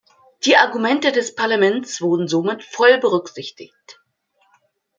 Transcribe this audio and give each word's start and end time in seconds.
Die 0.45 0.57
Argumente 0.57 1.11
des 1.11 1.35
Parlaments 1.35 2.01
wurden 2.01 2.27
somit 2.27 2.63
voll 2.63 2.97
berücksichtigt. 2.97 4.01